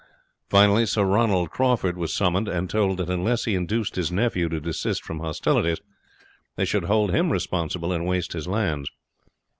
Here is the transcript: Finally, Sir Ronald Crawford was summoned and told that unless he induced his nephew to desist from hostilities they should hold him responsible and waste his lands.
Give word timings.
Finally, 0.49 0.83
Sir 0.87 1.03
Ronald 1.03 1.51
Crawford 1.51 1.95
was 1.95 2.11
summoned 2.11 2.47
and 2.47 2.67
told 2.67 2.97
that 2.97 3.07
unless 3.07 3.45
he 3.45 3.53
induced 3.53 3.95
his 3.97 4.11
nephew 4.11 4.49
to 4.49 4.59
desist 4.59 5.03
from 5.05 5.19
hostilities 5.19 5.77
they 6.55 6.65
should 6.65 6.85
hold 6.85 7.11
him 7.11 7.31
responsible 7.31 7.91
and 7.93 8.07
waste 8.07 8.33
his 8.33 8.47
lands. 8.47 8.89